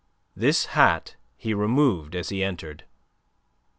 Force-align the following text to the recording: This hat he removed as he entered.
This 0.35 0.65
hat 0.73 1.15
he 1.37 1.53
removed 1.53 2.15
as 2.15 2.29
he 2.29 2.43
entered. 2.43 2.85